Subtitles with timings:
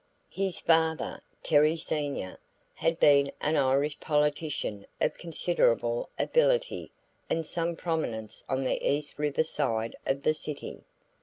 [0.31, 2.39] His father, Terry Senior,
[2.73, 6.91] had been an Irish politician of considerable ability
[7.29, 10.81] and some prominence on the East River side of the city.